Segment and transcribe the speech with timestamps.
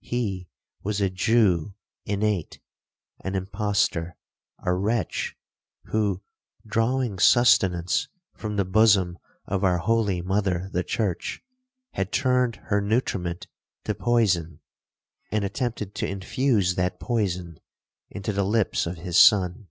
[0.00, 0.50] He
[0.82, 1.72] was a Jew
[2.04, 2.60] innate,
[3.20, 5.34] an impostor,—a wretch,
[5.84, 6.20] who,
[6.66, 8.06] drawing sustenance
[8.36, 11.42] from the bosom of our holy mother the church,
[11.92, 13.46] had turned her nutriment
[13.84, 14.60] to poison,
[15.32, 17.58] and attempted to infuse that poison
[18.10, 19.68] into the lips of his son.